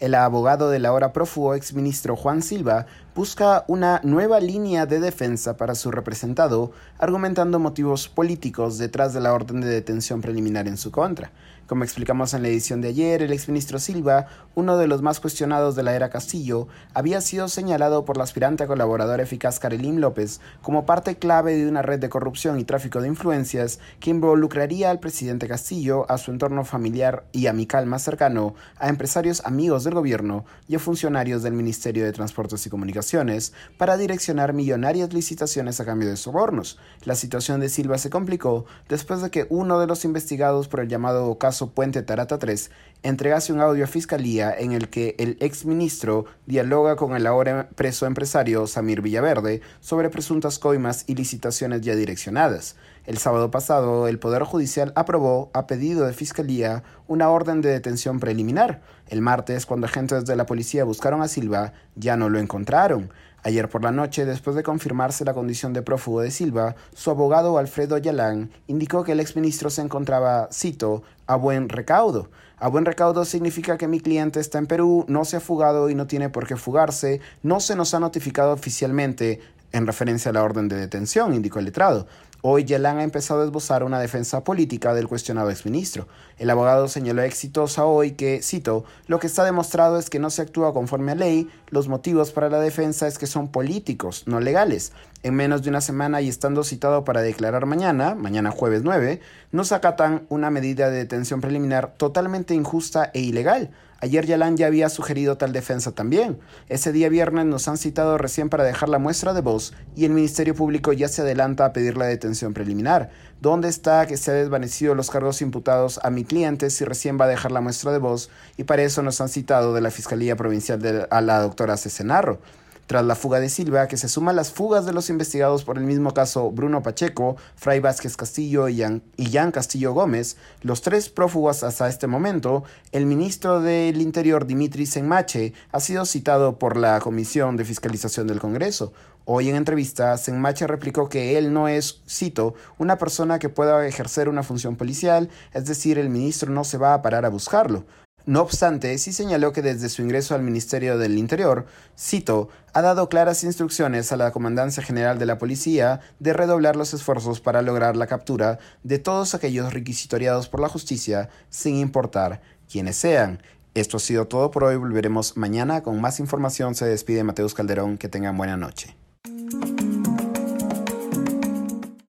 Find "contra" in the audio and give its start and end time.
10.92-11.32